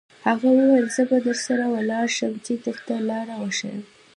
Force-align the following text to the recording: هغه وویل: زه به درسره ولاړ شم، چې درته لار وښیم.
هغه 0.27 0.47
وویل: 0.57 0.87
زه 0.95 1.03
به 1.09 1.17
درسره 1.25 1.65
ولاړ 1.75 2.07
شم، 2.17 2.33
چې 2.45 2.53
درته 2.65 2.93
لار 3.09 3.27
وښیم. 3.41 3.79